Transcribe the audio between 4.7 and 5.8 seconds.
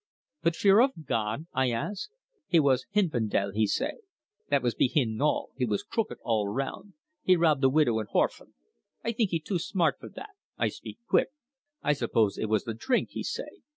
behin' all. He